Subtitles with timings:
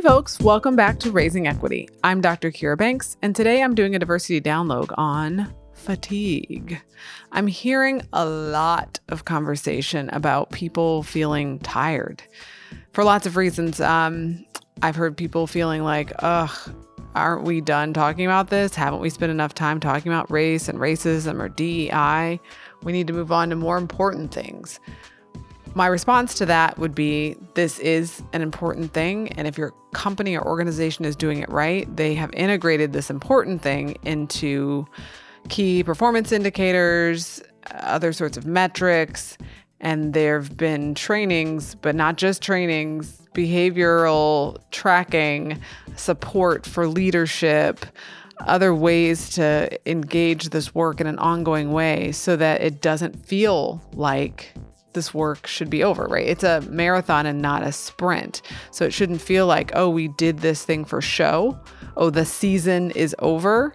[0.00, 1.86] Hey, folks, welcome back to Raising Equity.
[2.02, 2.50] I'm Dr.
[2.50, 6.80] Kira Banks, and today I'm doing a diversity download on fatigue.
[7.32, 12.22] I'm hearing a lot of conversation about people feeling tired
[12.94, 13.78] for lots of reasons.
[13.78, 14.46] Um,
[14.80, 16.50] I've heard people feeling like, ugh,
[17.14, 18.74] aren't we done talking about this?
[18.74, 22.40] Haven't we spent enough time talking about race and racism or DEI?
[22.84, 24.80] We need to move on to more important things.
[25.74, 29.28] My response to that would be this is an important thing.
[29.32, 33.62] And if your company or organization is doing it right, they have integrated this important
[33.62, 34.86] thing into
[35.48, 39.38] key performance indicators, other sorts of metrics.
[39.80, 45.58] And there have been trainings, but not just trainings, behavioral tracking,
[45.96, 47.86] support for leadership,
[48.40, 53.80] other ways to engage this work in an ongoing way so that it doesn't feel
[53.92, 54.52] like
[54.92, 56.26] this work should be over, right?
[56.26, 58.42] It's a marathon and not a sprint.
[58.70, 61.58] So it shouldn't feel like, oh, we did this thing for show.
[61.96, 63.74] Oh, the season is over.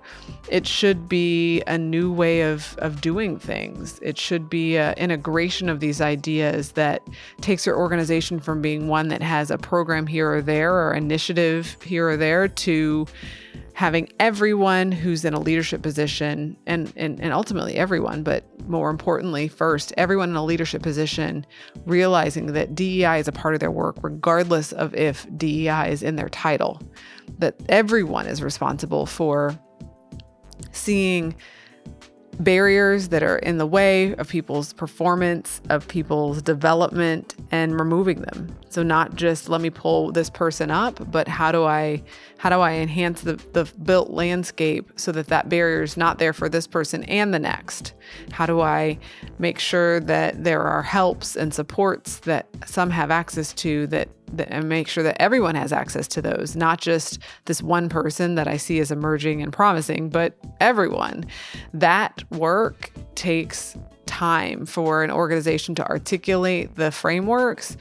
[0.49, 3.99] It should be a new way of, of doing things.
[4.01, 7.07] It should be an integration of these ideas that
[7.41, 11.77] takes your organization from being one that has a program here or there or initiative
[11.81, 13.05] here or there to
[13.75, 19.49] having everyone who's in a leadership position and, and, and ultimately everyone, but more importantly,
[19.49, 21.45] first, everyone in a leadership position
[21.85, 26.15] realizing that DEI is a part of their work, regardless of if DEI is in
[26.15, 26.81] their title,
[27.37, 29.59] that everyone is responsible for
[30.71, 31.35] seeing
[32.39, 38.55] barriers that are in the way of people's performance, of people's development, and removing them.
[38.69, 42.03] So not just let me pull this person up, but how do I
[42.37, 46.33] how do I enhance the, the built landscape so that that barrier is not there
[46.33, 47.93] for this person and the next?
[48.31, 48.99] How do I
[49.39, 54.67] make sure that there are helps and supports that some have access to that and
[54.69, 58.57] make sure that everyone has access to those, not just this one person that I
[58.57, 61.25] see as emerging and promising, but everyone.
[61.73, 67.75] That work takes time for an organization to articulate the frameworks,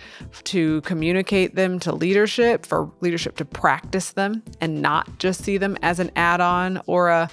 [0.45, 5.77] to communicate them to leadership, for leadership to practice them and not just see them
[5.83, 7.31] as an add on or a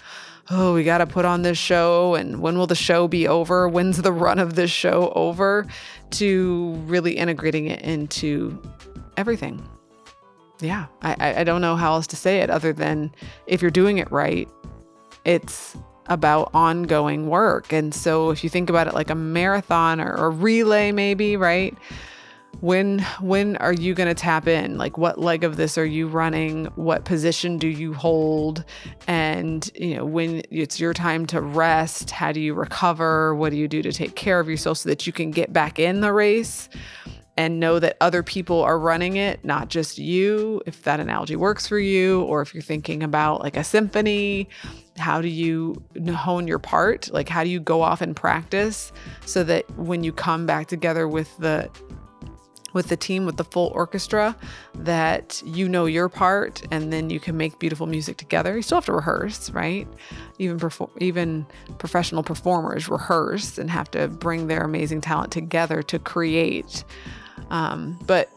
[0.49, 3.69] oh, we got to put on this show and when will the show be over?
[3.69, 5.65] When's the run of this show over?
[6.11, 8.61] To really integrating it into
[9.17, 9.67] everything.
[10.59, 13.11] Yeah, I, I don't know how else to say it other than
[13.47, 14.47] if you're doing it right,
[15.25, 15.75] it's
[16.07, 17.73] about ongoing work.
[17.73, 21.75] And so if you think about it like a marathon or a relay, maybe, right?
[22.59, 26.07] when when are you going to tap in like what leg of this are you
[26.07, 28.63] running what position do you hold
[29.07, 33.57] and you know when it's your time to rest how do you recover what do
[33.57, 36.11] you do to take care of yourself so that you can get back in the
[36.11, 36.69] race
[37.41, 41.65] and know that other people are running it, not just you, if that analogy works
[41.65, 44.47] for you, or if you're thinking about like a symphony,
[44.99, 47.11] how do you hone your part?
[47.11, 48.91] Like, how do you go off and practice
[49.25, 51.67] so that when you come back together with the
[52.73, 54.33] with the team with the full orchestra
[54.75, 58.77] that you know your part and then you can make beautiful music together you still
[58.77, 59.89] have to rehearse right
[60.39, 60.57] even
[60.99, 61.45] even
[61.79, 66.85] professional performers rehearse and have to bring their amazing talent together to create
[67.51, 68.29] um, but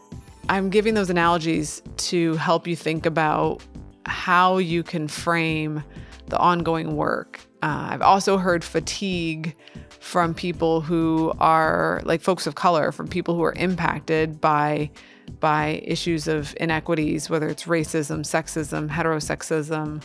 [0.49, 3.63] I'm giving those analogies to help you think about
[4.05, 5.83] how you can frame
[6.27, 7.39] the ongoing work.
[7.63, 9.55] Uh, I've also heard fatigue
[9.99, 14.91] from people who are like folks of color, from people who are impacted by
[15.39, 20.03] by issues of inequities, whether it's racism, sexism, heterosexism,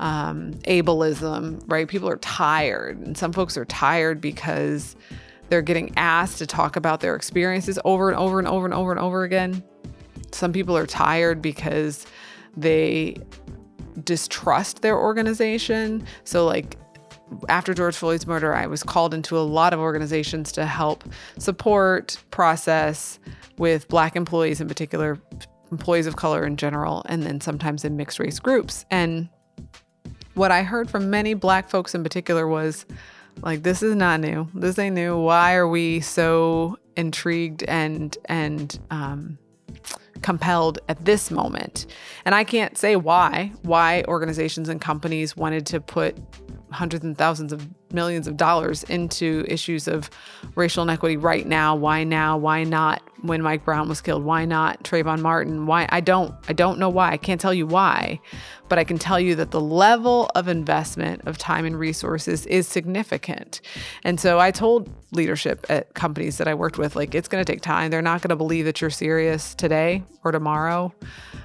[0.00, 1.62] um, ableism.
[1.68, 1.86] Right?
[1.86, 4.96] People are tired, and some folks are tired because
[5.48, 8.90] they're getting asked to talk about their experiences over and over and over and over
[8.90, 9.62] and over again.
[10.32, 12.06] Some people are tired because
[12.56, 13.16] they
[14.04, 16.06] distrust their organization.
[16.24, 16.76] So, like,
[17.48, 21.04] after George Floyd's murder, I was called into a lot of organizations to help
[21.38, 23.18] support process
[23.58, 25.18] with Black employees in particular,
[25.70, 28.84] employees of color in general, and then sometimes in mixed race groups.
[28.90, 29.28] And
[30.34, 32.86] what I heard from many Black folks in particular was,
[33.42, 34.48] like this is not new.
[34.54, 35.18] This ain't new.
[35.18, 39.38] Why are we so intrigued and and um,
[40.22, 41.86] compelled at this moment?
[42.24, 43.52] And I can't say why.
[43.62, 46.16] Why organizations and companies wanted to put
[46.72, 50.10] hundreds and thousands of millions of dollars into issues of
[50.54, 51.74] racial inequity right now.
[51.74, 52.36] Why now?
[52.36, 54.24] Why not when Mike Brown was killed?
[54.24, 55.66] Why not Trayvon Martin?
[55.66, 57.10] Why I don't I don't know why.
[57.10, 58.20] I can't tell you why,
[58.68, 62.66] but I can tell you that the level of investment of time and resources is
[62.66, 63.60] significant.
[64.04, 67.50] And so I told leadership at companies that I worked with like it's going to
[67.50, 67.90] take time.
[67.90, 70.92] They're not going to believe that you're serious today or tomorrow.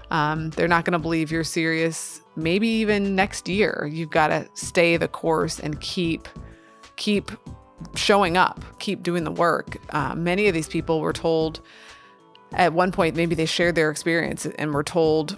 [0.10, 3.90] Um, they're not going to believe you're serious maybe even next year.
[3.92, 6.28] You've got to stay the course and keep
[6.96, 7.32] keep
[7.96, 9.78] showing up, keep doing the work.
[9.90, 11.62] Uh, many of these people were told
[12.54, 15.38] at one point, maybe they shared their experience and were told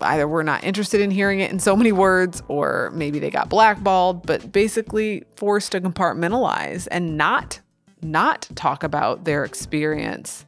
[0.00, 3.48] either we're not interested in hearing it in so many words, or maybe they got
[3.48, 7.60] blackballed, but basically forced to compartmentalize and not
[8.00, 10.46] not talk about their experience.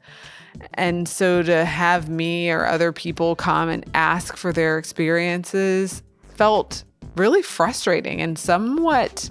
[0.75, 6.05] And so to have me or other people come and ask for their experiences
[6.37, 6.85] felt
[7.17, 9.31] really frustrating and somewhat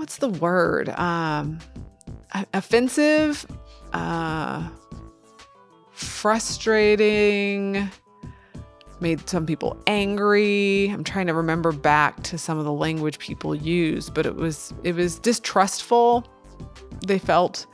[0.00, 0.88] what's the word?
[0.88, 1.58] Um,
[2.54, 3.44] offensive,
[3.92, 4.66] uh,
[5.92, 7.90] frustrating,
[9.00, 10.88] made some people angry.
[10.88, 14.72] I'm trying to remember back to some of the language people used, but it was
[14.84, 16.26] it was distrustful.
[17.06, 17.66] They felt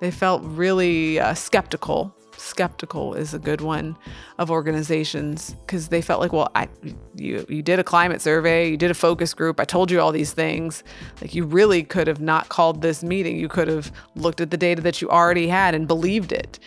[0.00, 3.96] they felt really uh, skeptical skeptical is a good one
[4.38, 6.68] of organizations because they felt like, well, I
[7.14, 10.12] you you did a climate survey, you did a focus group, I told you all
[10.12, 10.82] these things.
[11.20, 13.36] Like you really could have not called this meeting.
[13.36, 16.58] You could have looked at the data that you already had and believed it.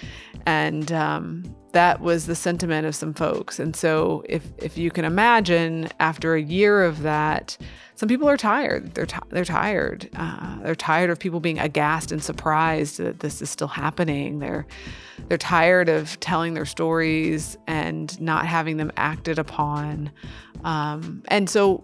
[0.45, 1.43] And um,
[1.73, 3.59] that was the sentiment of some folks.
[3.59, 7.57] And so if if you can imagine after a year of that,
[7.95, 8.93] some people are tired.
[8.93, 10.09] They're t- they're tired.
[10.15, 14.39] Uh, they're tired of people being aghast and surprised that this is still happening.
[14.39, 14.65] They're
[15.27, 20.11] they're tired of telling their stories and not having them acted upon.
[20.63, 21.83] Um, and so,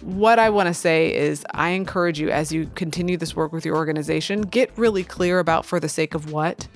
[0.00, 3.64] what I want to say is, I encourage you as you continue this work with
[3.64, 6.66] your organization, get really clear about for the sake of what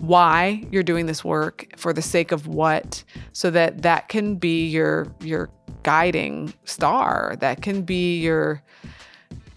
[0.00, 4.66] why you're doing this work for the sake of what so that that can be
[4.68, 5.50] your your
[5.82, 8.62] guiding star that can be your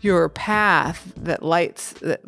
[0.04, 2.20] your path that lights that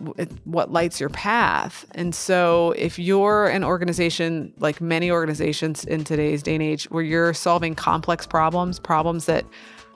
[0.45, 1.85] what lights your path.
[1.91, 7.03] And so if you're an organization like many organizations in today's day and age where
[7.03, 9.45] you're solving complex problems problems that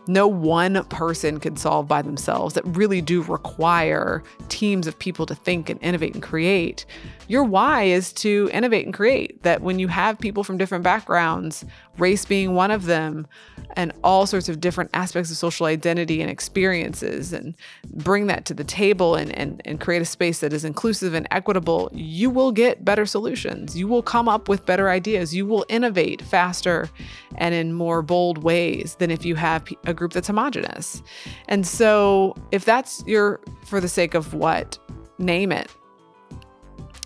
[0.10, 5.36] no one person can solve by themselves that really do require teams of people to
[5.36, 6.84] think and innovate and create.
[7.28, 9.44] Your why is to innovate and create.
[9.44, 11.64] That when you have people from different backgrounds,
[12.00, 13.28] race being one of them,
[13.75, 17.56] and all sorts of different aspects of social identity and experiences, and
[17.94, 21.28] bring that to the table and, and, and create a space that is inclusive and
[21.31, 23.78] equitable, you will get better solutions.
[23.78, 25.36] You will come up with better ideas.
[25.36, 26.90] You will innovate faster
[27.36, 31.04] and in more bold ways than if you have a group that's homogenous.
[31.48, 34.78] And so, if that's your for the sake of what,
[35.19, 35.69] name it.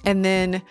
[0.06, 0.62] And then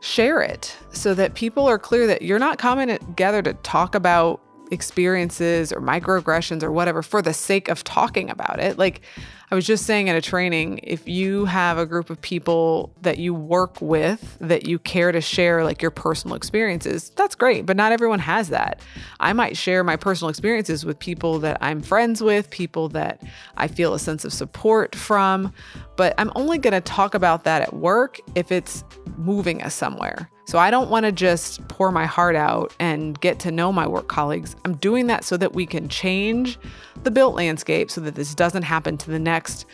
[0.00, 4.40] share it so that people are clear that you're not coming together to talk about
[4.70, 8.78] experiences or microaggressions or whatever for the sake of talking about it.
[8.78, 9.02] Like
[9.50, 13.18] I was just saying at a training, if you have a group of people that
[13.18, 17.76] you work with that you care to share like your personal experiences, that's great, but
[17.76, 18.80] not everyone has that.
[19.20, 23.22] I might share my personal experiences with people that I'm friends with, people that
[23.56, 25.52] I feel a sense of support from,
[25.96, 28.82] but I'm only going to talk about that at work if it's
[29.16, 30.30] moving us somewhere.
[30.46, 33.86] So I don't want to just pour my heart out and get to know my
[33.86, 34.56] work colleagues.
[34.64, 36.58] I'm doing that so that we can change
[37.02, 39.64] the built landscape so that this doesn't happen to the next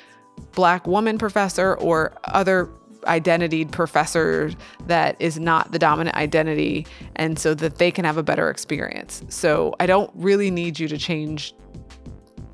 [0.52, 2.70] black woman professor or other
[3.06, 4.53] identitied professor
[4.86, 6.86] that is not the dominant identity
[7.17, 9.22] and so that they can have a better experience.
[9.29, 11.55] So I don't really need you to change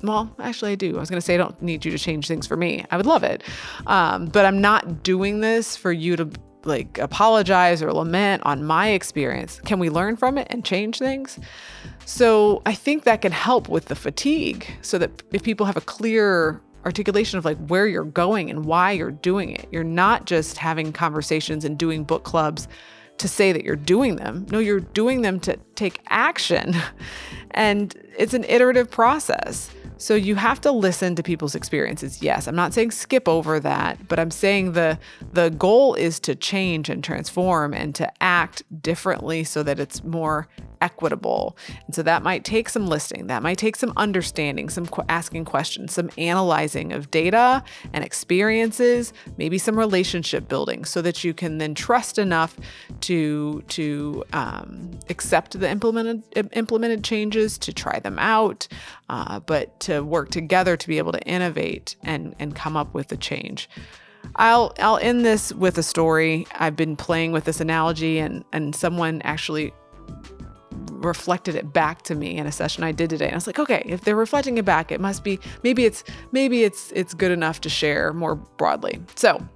[0.03, 0.95] well, actually, I do.
[0.95, 2.85] I was going to say I don't need you to change things for me.
[2.91, 3.43] I would love it.
[3.87, 6.29] Um, but I'm not doing this for you to
[6.65, 9.61] like apologize or lament on my experience.
[9.65, 11.39] Can we learn from it and change things?
[12.05, 15.81] So I think that can help with the fatigue so that if people have a
[15.81, 20.57] clear articulation of like where you're going and why you're doing it, you're not just
[20.57, 22.67] having conversations and doing book clubs
[23.17, 24.45] to say that you're doing them.
[24.51, 26.75] No, you're doing them to take action.
[27.51, 29.71] And it's an iterative process.
[29.97, 32.21] So you have to listen to people's experiences.
[32.21, 34.99] Yes, I'm not saying skip over that, but I'm saying the
[35.33, 40.47] the goal is to change and transform and to act differently so that it's more
[40.81, 41.57] equitable.
[41.85, 45.45] And so that might take some listening, that might take some understanding, some qu- asking
[45.45, 47.63] questions, some analyzing of data
[47.93, 52.57] and experiences, maybe some relationship building so that you can then trust enough
[53.01, 56.23] to to um, accept the implemented
[56.53, 58.67] implemented changes, to try them out,
[59.09, 63.07] uh, but to work together to be able to innovate and and come up with
[63.07, 63.69] the change.
[64.35, 66.45] I'll I'll end this with a story.
[66.53, 69.73] I've been playing with this analogy and and someone actually
[70.89, 73.25] reflected it back to me in a session I did today.
[73.25, 76.03] And I was like, okay, if they're reflecting it back, it must be maybe it's
[76.31, 79.01] maybe it's it's good enough to share more broadly.
[79.15, 79.47] So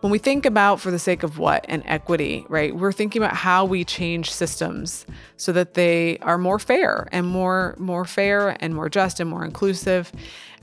[0.00, 2.74] when we think about for the sake of what and equity, right?
[2.74, 7.74] We're thinking about how we change systems so that they are more fair and more
[7.78, 10.12] more fair and more just and more inclusive.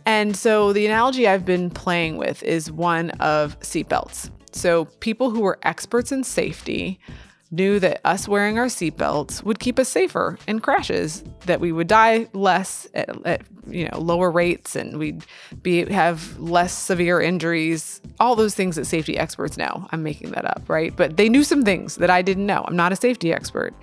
[0.06, 4.30] And so the analogy I've been playing with is one of seatbelts.
[4.51, 7.00] So people who are experts in safety
[7.55, 11.88] knew that us wearing our seatbelts would keep us safer in crashes, that we would
[11.88, 15.25] die less at, at, you know lower rates, and we'd
[15.62, 18.01] be have less severe injuries.
[18.19, 19.88] All those things that safety experts know.
[19.91, 20.95] I'm making that up, right?
[20.95, 22.63] But they knew some things that I didn't know.
[22.67, 23.74] I'm not a safety expert,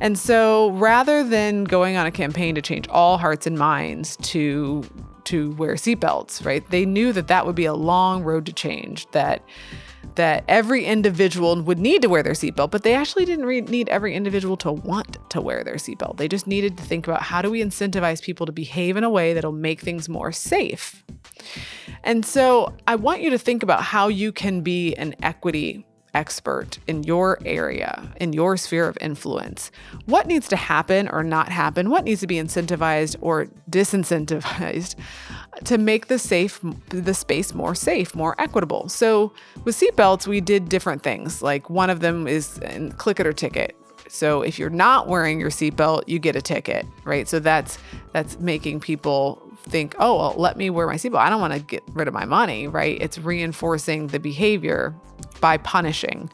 [0.00, 4.84] and so rather than going on a campaign to change all hearts and minds to
[5.24, 6.68] to wear seatbelts, right?
[6.70, 9.06] They knew that that would be a long road to change.
[9.10, 9.42] That
[10.14, 13.88] that every individual would need to wear their seatbelt, but they actually didn't re- need
[13.88, 16.16] every individual to want to wear their seatbelt.
[16.16, 19.10] They just needed to think about how do we incentivize people to behave in a
[19.10, 21.04] way that'll make things more safe.
[22.02, 26.78] And so I want you to think about how you can be an equity expert
[26.86, 29.70] in your area, in your sphere of influence.
[30.06, 31.90] What needs to happen or not happen?
[31.90, 34.96] What needs to be incentivized or disincentivized
[35.64, 38.88] to make the safe the space more safe, more equitable?
[38.88, 39.32] So
[39.64, 41.42] with seatbelts, we did different things.
[41.42, 42.60] Like one of them is
[42.96, 43.76] click it or ticket.
[44.08, 47.28] So if you're not wearing your seatbelt, you get a ticket, right?
[47.28, 47.78] So that's
[48.12, 51.18] that's making people think, oh, well, let me wear my seatbelt.
[51.18, 53.00] I don't want to get rid of my money, right?
[53.00, 54.94] It's reinforcing the behavior
[55.40, 56.30] by punishing.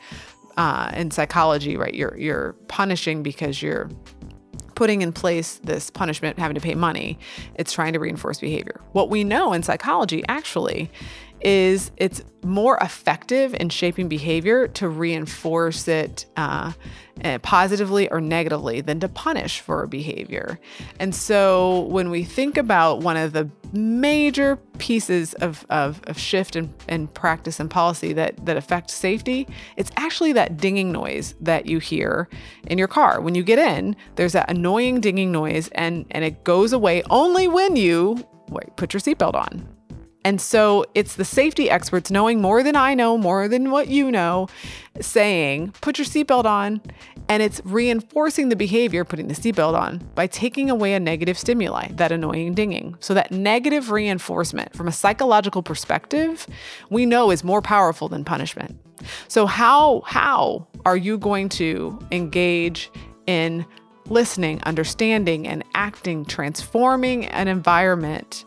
[0.57, 1.95] Uh, in psychology, right?
[1.95, 3.91] You're you're punishing because you're
[4.75, 7.19] putting in place this punishment, having to pay money.
[7.55, 8.81] It's trying to reinforce behavior.
[8.93, 10.91] What we know in psychology actually
[11.41, 16.73] is it's more effective in shaping behavior to reinforce it uh,
[17.23, 20.59] eh, positively or negatively than to punish for a behavior.
[20.99, 26.57] And so when we think about one of the major pieces of, of, of shift
[26.57, 31.67] in, in practice and policy that, that affect safety, it's actually that dinging noise that
[31.67, 32.29] you hear
[32.67, 33.21] in your car.
[33.21, 37.49] When you get in, there's that annoying dinging noise and, and it goes away only
[37.49, 39.69] when you wait, put your seatbelt on.
[40.25, 44.11] And so it's the safety experts knowing more than I know, more than what you
[44.11, 44.49] know,
[45.01, 46.81] saying, put your seatbelt on.
[47.29, 51.89] And it's reinforcing the behavior, putting the seatbelt on, by taking away a negative stimuli,
[51.93, 52.97] that annoying dinging.
[53.01, 56.47] So that negative reinforcement from a psychological perspective,
[56.91, 58.79] we know is more powerful than punishment.
[59.29, 62.91] So how how are you going to engage
[63.27, 63.67] in
[64.07, 68.45] listening, understanding, and acting, transforming an environment,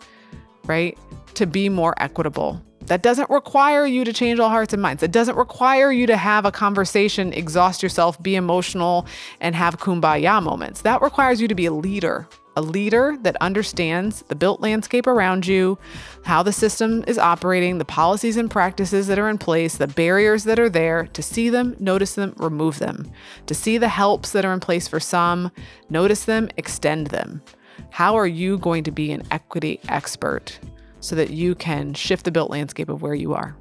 [0.68, 0.98] right?
[1.38, 2.62] to be more equitable.
[2.88, 5.04] That doesn't require you to change all hearts and minds.
[5.04, 9.06] It doesn't require you to have a conversation, exhaust yourself, be emotional,
[9.40, 10.82] and have kumbaya moments.
[10.82, 15.46] That requires you to be a leader, a leader that understands the built landscape around
[15.46, 15.78] you,
[16.24, 20.46] how the system is operating, the policies and practices that are in place, the barriers
[20.46, 23.12] that are there, to see them, notice them, remove them,
[23.46, 25.52] to see the helps that are in place for some,
[25.90, 27.44] notice them, extend them.
[27.90, 30.60] How are you going to be an equity expert?
[31.00, 33.56] so that you can shift the built landscape of where you are.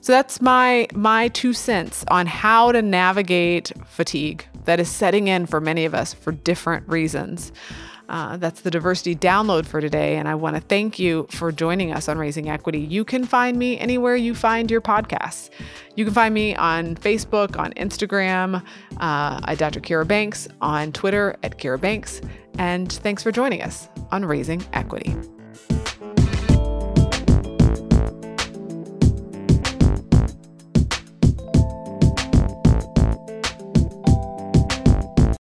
[0.00, 5.46] So that's my my two cents on how to navigate fatigue that is setting in
[5.46, 7.52] for many of us for different reasons.
[8.12, 10.16] Uh, that's the diversity download for today.
[10.16, 12.78] And I want to thank you for joining us on Raising Equity.
[12.78, 15.48] You can find me anywhere you find your podcasts.
[15.96, 18.62] You can find me on Facebook, on Instagram,
[19.00, 19.80] uh, at Dr.
[19.80, 22.20] Kira Banks, on Twitter at Kira Banks.
[22.58, 25.16] And thanks for joining us on Raising Equity.